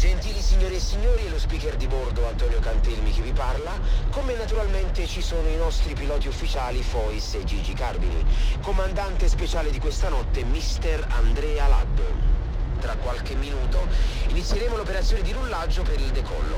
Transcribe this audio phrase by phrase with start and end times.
[0.00, 5.06] Gentili signore e signori, lo speaker di bordo Antonio Cantelmi che vi parla, come naturalmente
[5.06, 8.24] ci sono i nostri piloti ufficiali Fois e Gigi Carbini.
[8.62, 12.39] Comandante speciale di questa notte, Mister Andrea Laddo.
[12.80, 13.86] Tra qualche minuto
[14.28, 16.56] inizieremo l'operazione di rullaggio per il decollo.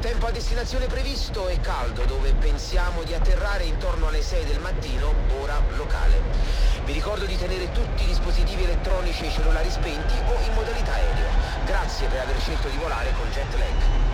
[0.00, 5.14] Tempo a destinazione previsto e caldo, dove pensiamo di atterrare intorno alle 6 del mattino,
[5.40, 6.20] ora locale.
[6.84, 10.92] Vi ricordo di tenere tutti i dispositivi elettronici e i cellulari spenti o in modalità
[10.92, 11.30] aereo.
[11.64, 14.13] Grazie per aver scelto di volare con Jetlag.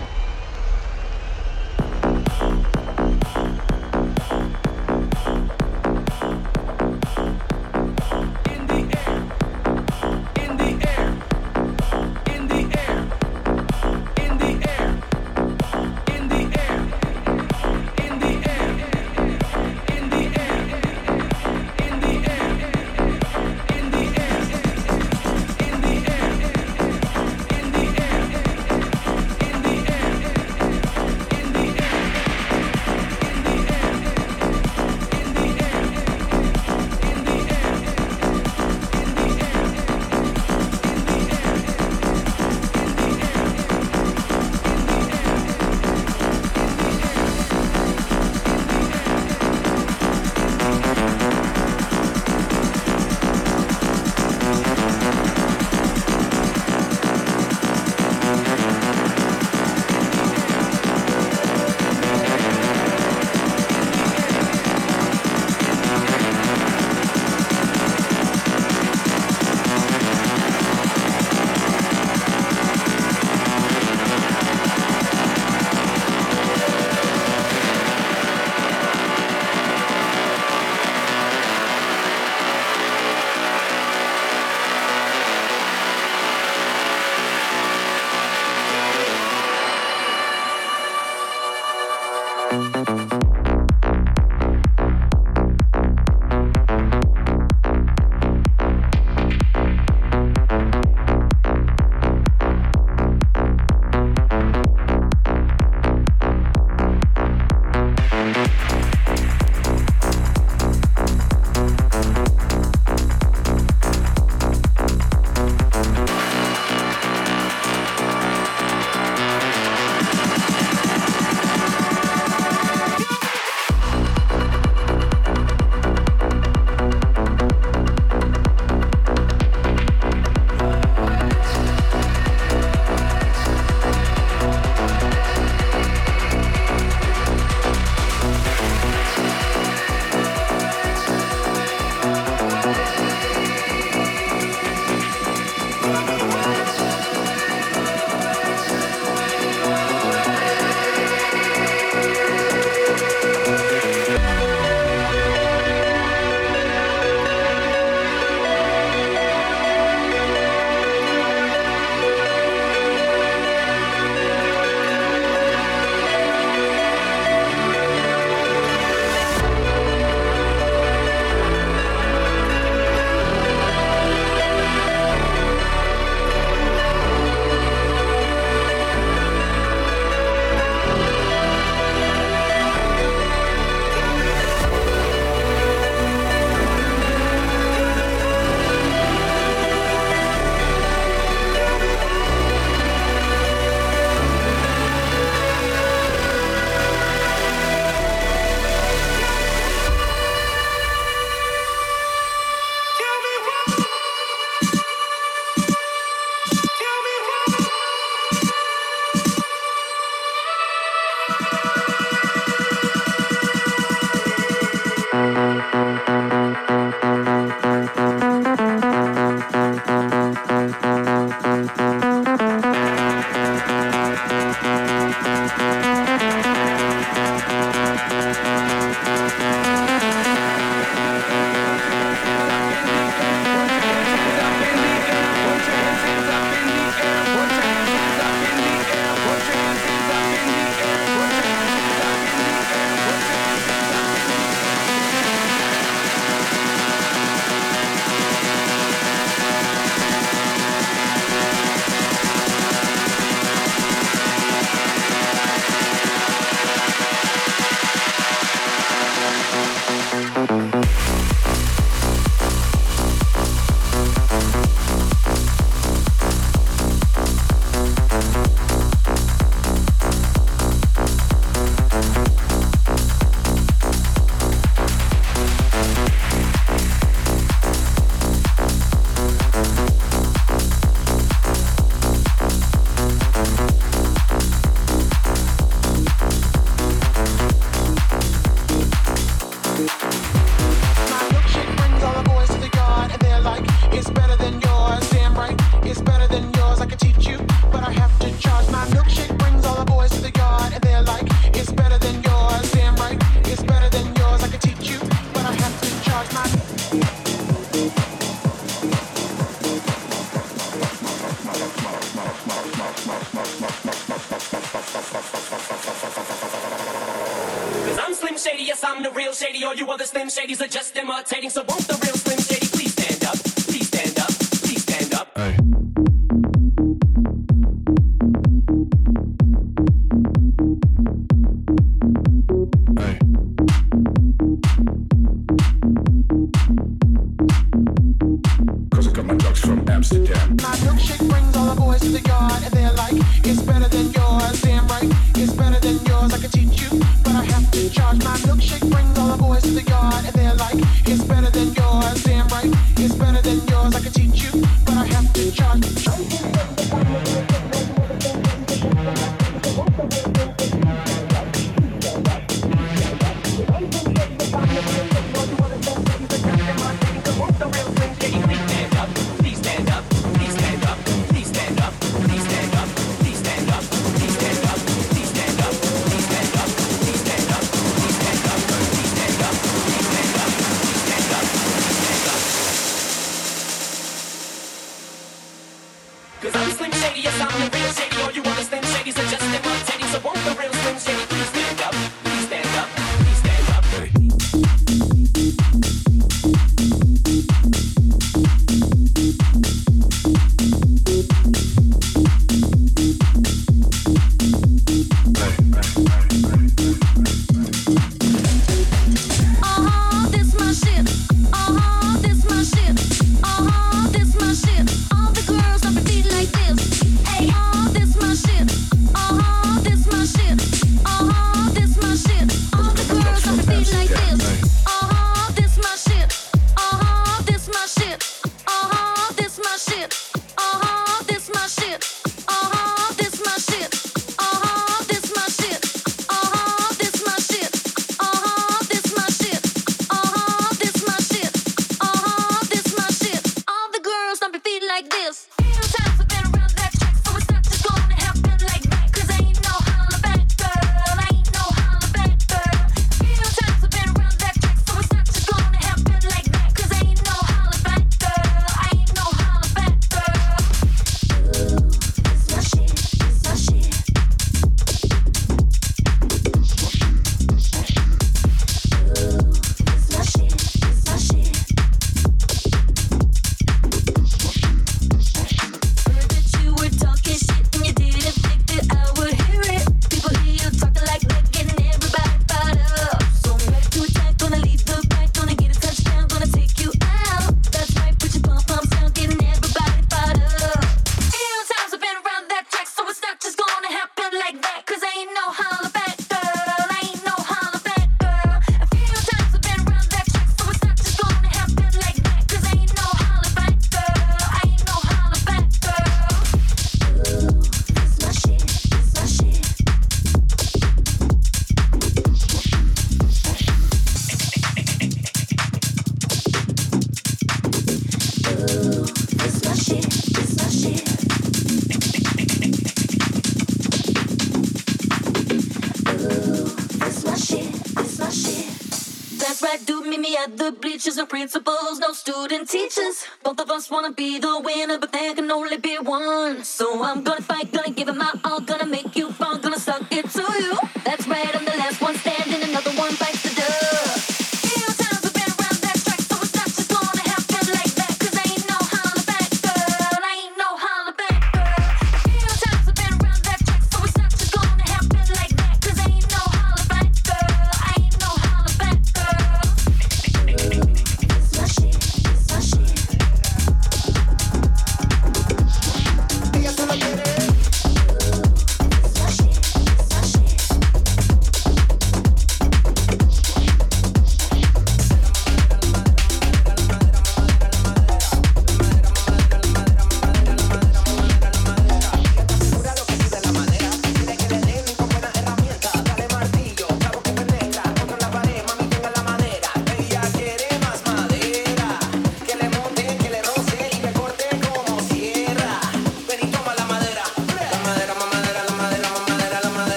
[533.91, 536.63] wanna be the winner, but there can only be one.
[536.63, 538.31] So I'm gonna fight, gonna give it my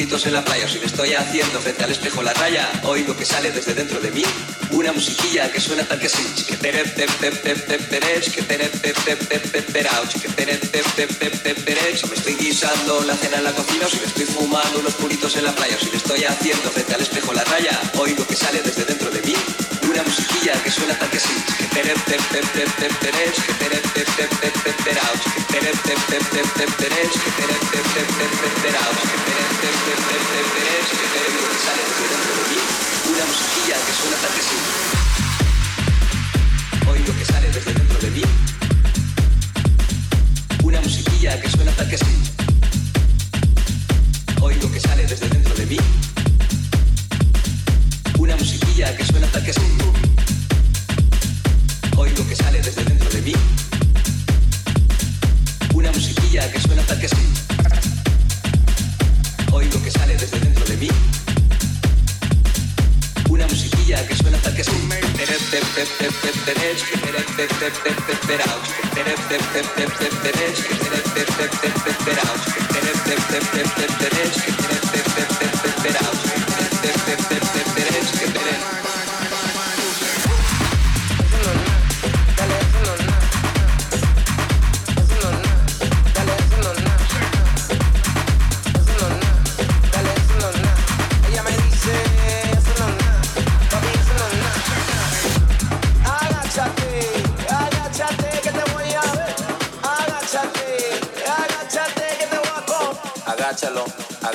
[0.00, 1.90] en la playa si me estoy haciendo frente al
[3.80, 4.22] dentro de mí
[4.72, 6.22] una musiquilla que suena tal que así.
[12.02, 14.94] O me estoy guisando la cena en la cocina, o si me estoy fumando unos
[14.94, 18.26] puritos en la playa, o si me estoy haciendo frente al espejo la raya, oigo
[18.26, 19.34] que sale desde dentro de mí
[19.90, 21.32] una musiquilla que suena tal que sí.
[31.64, 32.79] Sale desde dentro de mí
[33.10, 34.58] una musiquilla que suena tal que sí.
[36.88, 38.22] Oigo que sale desde dentro de mí.
[40.62, 42.04] Una musiquilla que suena tal que sí.
[44.40, 45.76] Oigo que sale desde dentro de mí.
[48.18, 49.60] Una musiquilla que suena tal que sí.
[51.96, 53.32] Oigo que sale desde dentro de mí.
[55.74, 57.16] Una musiquilla que suena tal que sí.
[59.50, 60.90] Oigo que sale desde dentro de mí.
[63.40, 64.90] Una musiquilla que suena tal que sí.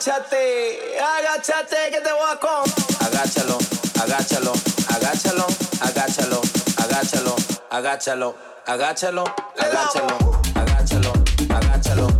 [0.00, 2.74] agáchate, agáchate que te voy a comer.
[3.00, 3.58] Agáchalo,
[4.02, 4.52] agáchalo,
[4.88, 6.40] agáchalo, agáchalo,
[6.78, 7.36] agáchalo,
[7.70, 8.34] agáchalo,
[8.66, 9.24] agáchalo,
[9.58, 10.14] agáchalo,
[10.56, 11.12] agáchalo,
[11.50, 12.19] agáchalo.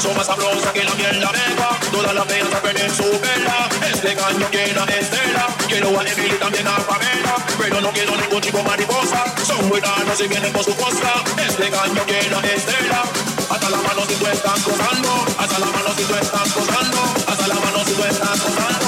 [0.00, 1.68] son más sabrosas que la miel la negra.
[1.92, 3.68] Todas las feas perder su vela.
[3.92, 5.46] Este gallo tiene estela.
[5.68, 7.36] Quiero a Emily también a Pamela.
[7.58, 9.24] Pero no quiero ningún chico mariposa.
[9.44, 11.24] Son buenas y vienen por su costa.
[11.46, 13.02] Este gallo tiene estela.
[13.50, 15.26] Hasta la mano si tú estás gozando.
[15.38, 16.98] Hasta la mano si tú estás gozando.
[17.26, 18.83] Hasta la mano si tú estás gozando.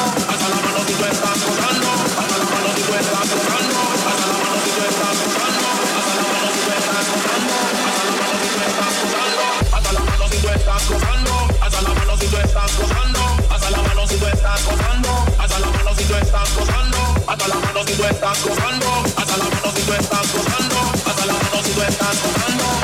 [16.47, 18.86] estás gozando, hasta la mano si tú estás gozando,
[19.16, 22.75] hasta la mano si tú estás gozando, hasta la mano si tú estás gozando.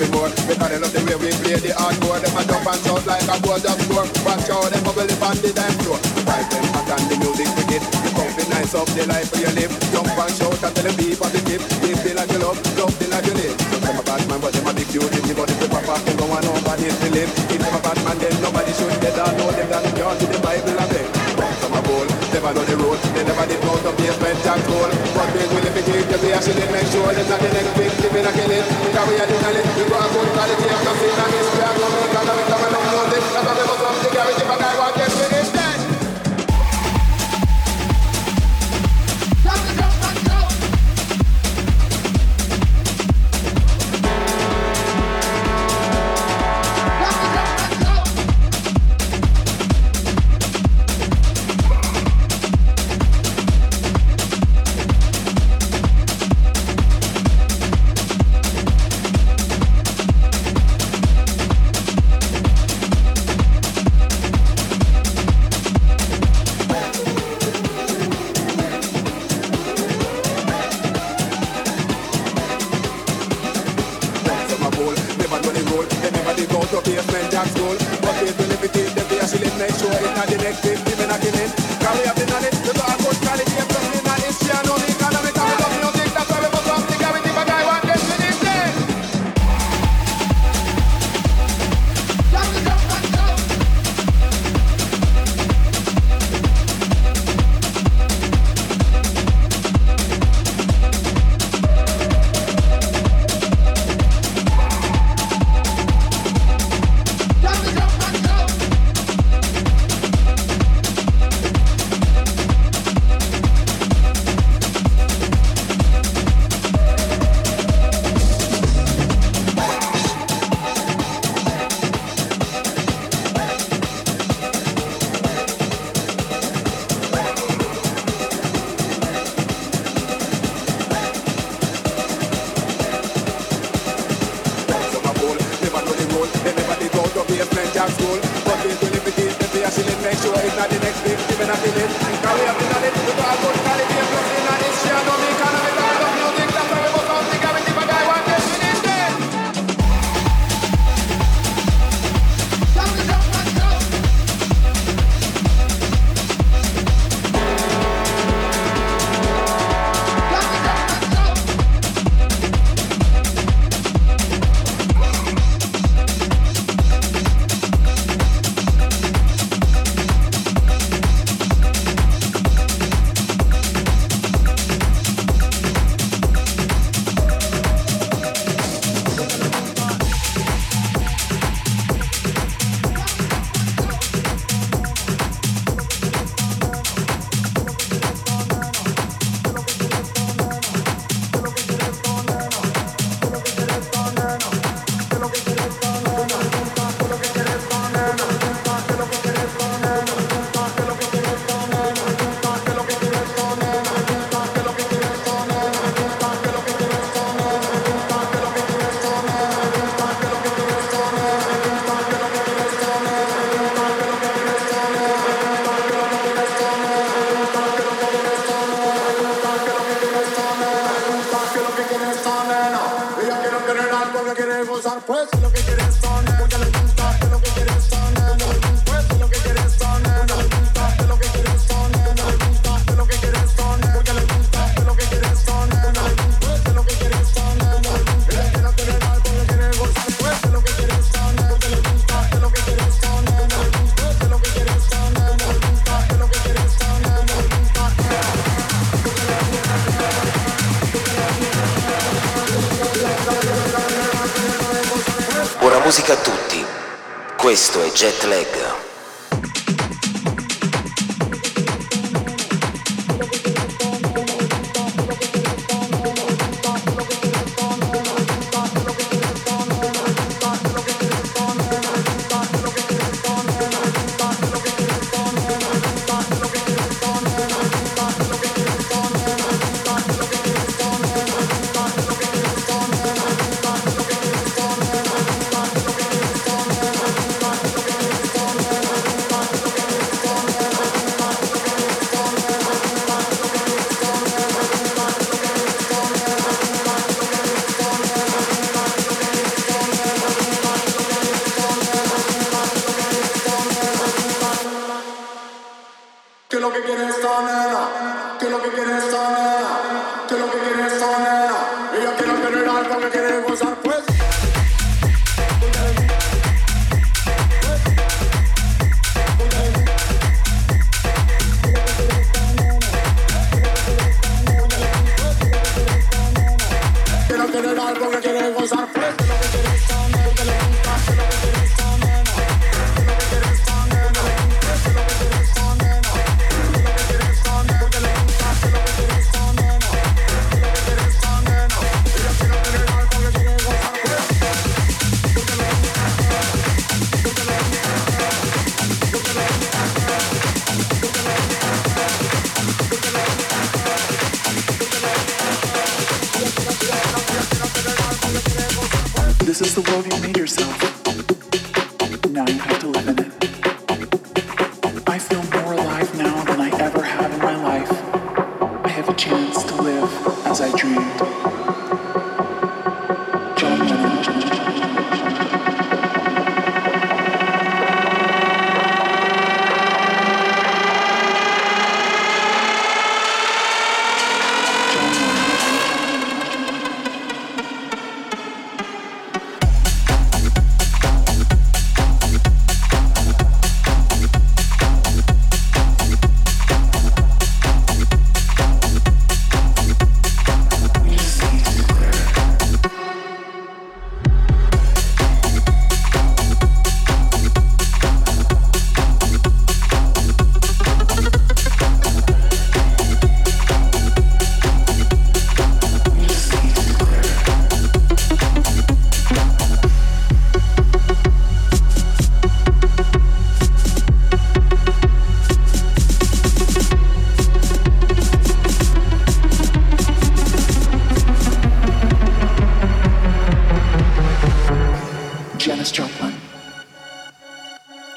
[0.00, 3.04] anymore Because they love the way we play the hardcore Them a jump and shout
[3.06, 5.98] like a board of door Watch how them bubble up on the dime floor.
[6.26, 9.52] Right them hot and the music wicked The comfy nice up the life for you
[9.54, 9.72] live.
[9.92, 12.94] Jump and shout and tell the people the tip Live the like you love, love
[12.98, 13.56] the like you live.
[13.58, 15.18] Them a bad man but them a big duty.
[15.20, 17.30] If body pop off, can go on over this to live.
[17.52, 20.33] If them a bad man then nobody should get on Know them that you
[24.54, 27.50] control But big will if it give the bass in Make sure there's not the
[27.50, 30.68] next big, give it a kill it Carry a dinner, you got a good quality
[30.70, 32.03] of nothing And it's black,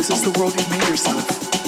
[0.00, 1.59] This is the world you made yourself.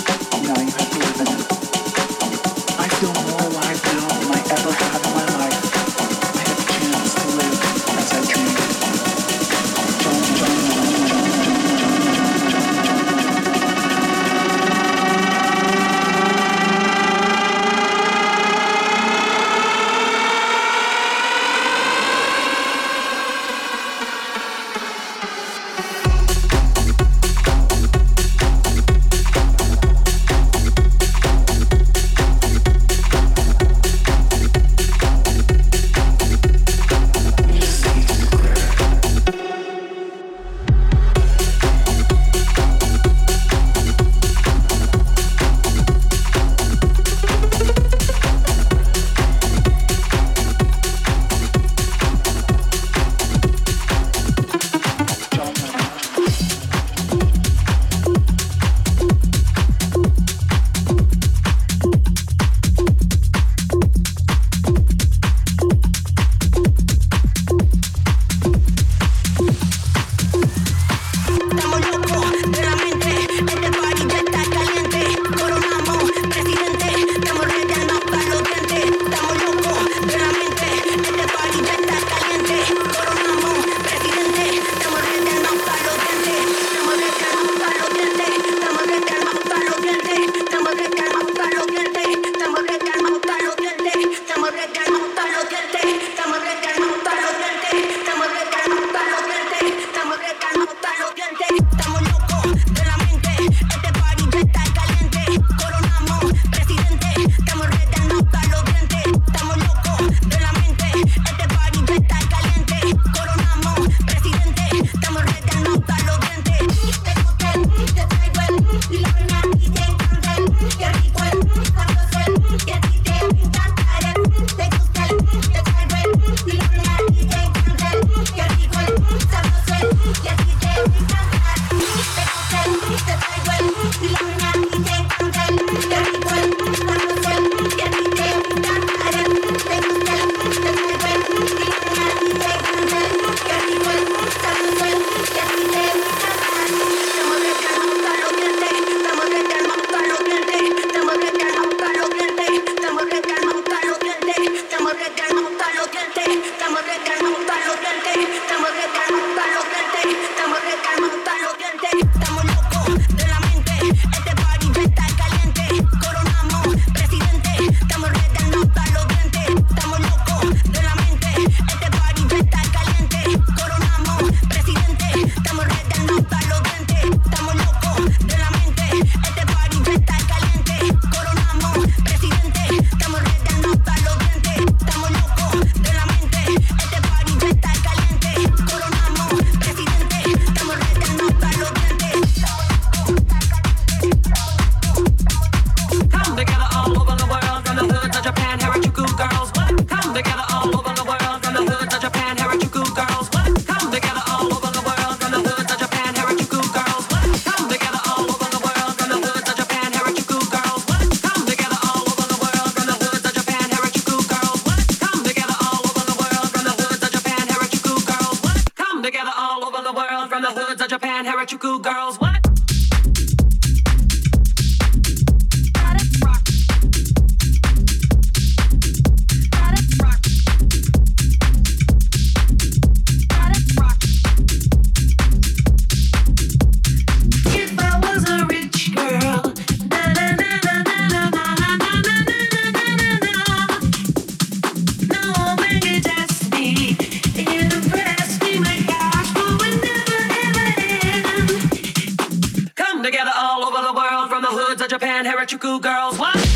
[255.43, 256.21] electrical girls.
[256.21, 256.52] What?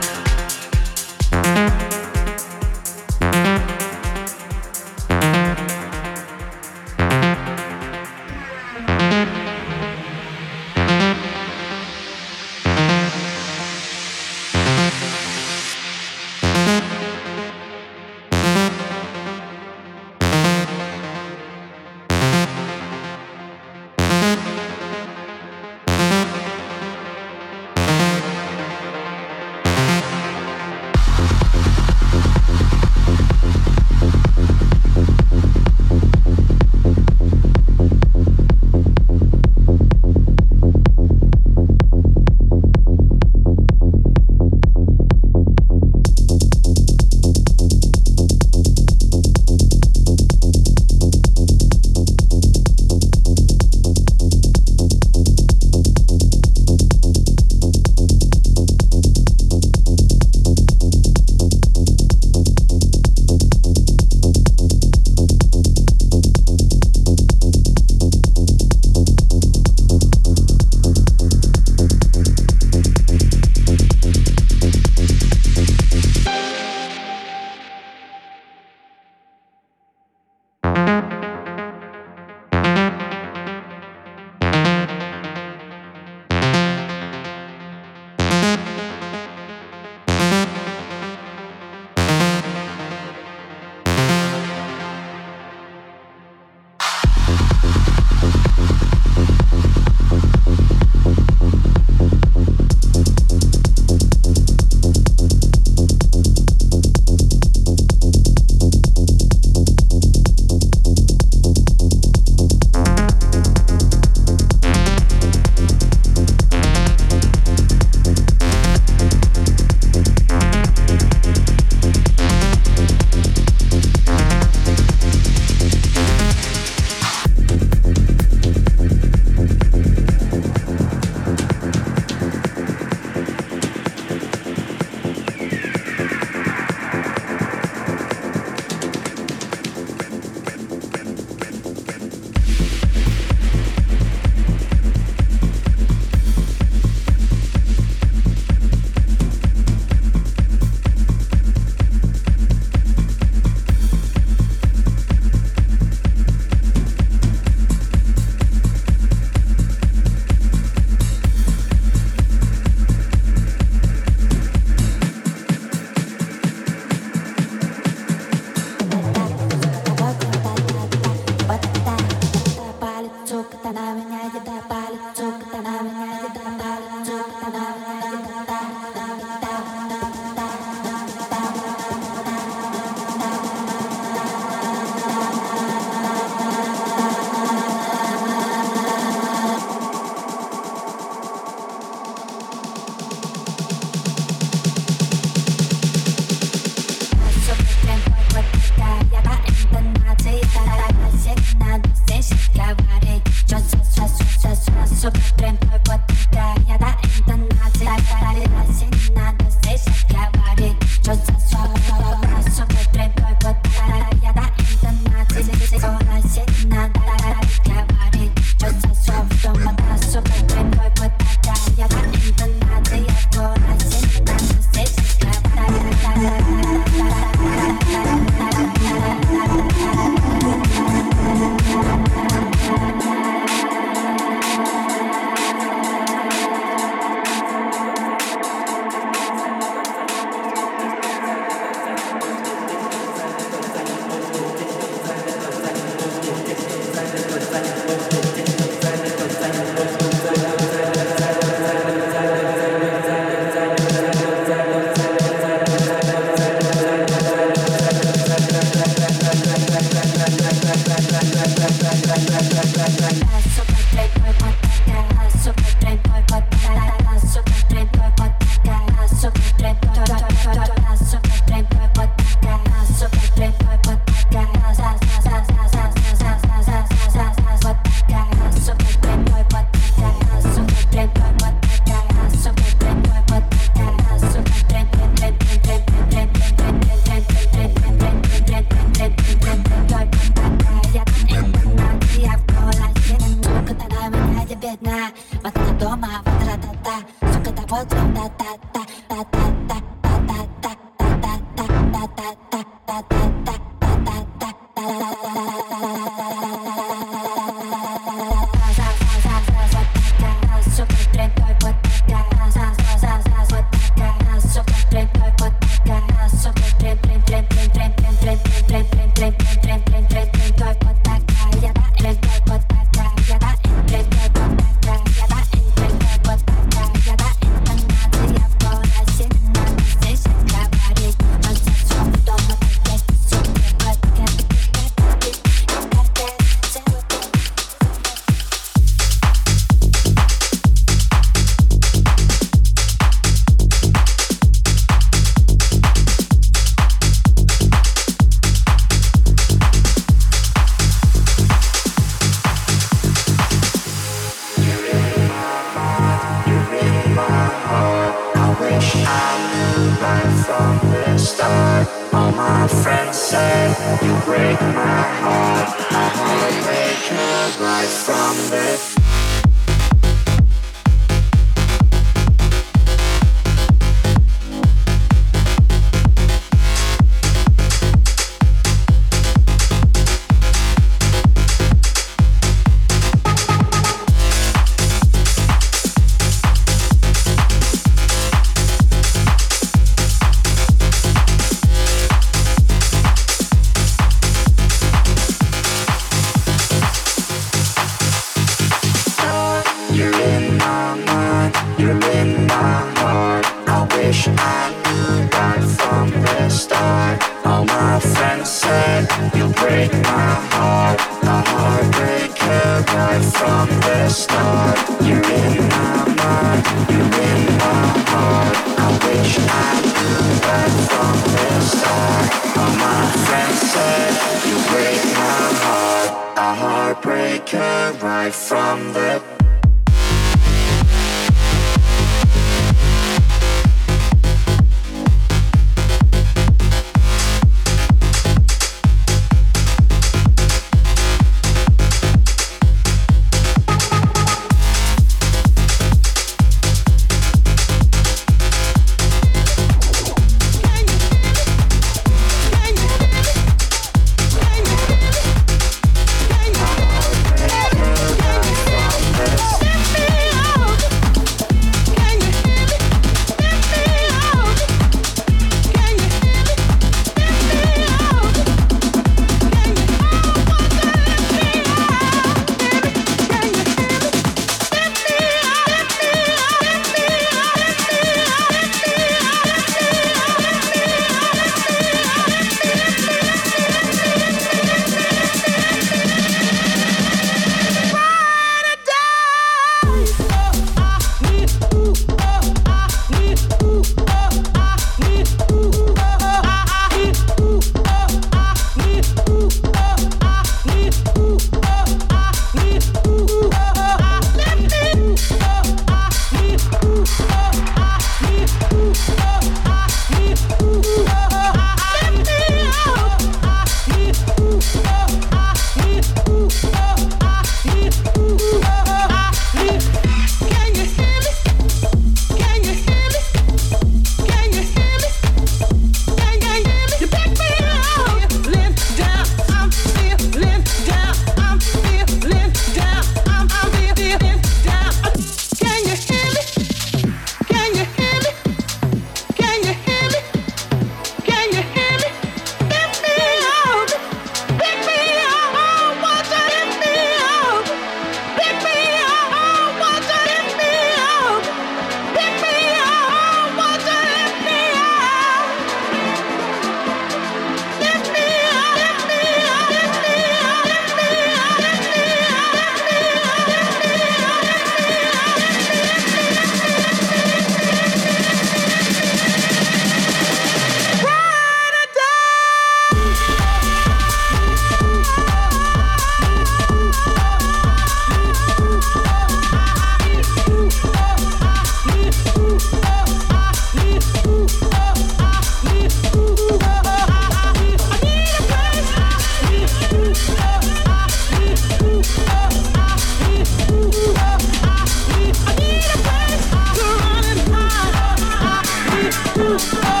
[599.43, 600.00] Oh!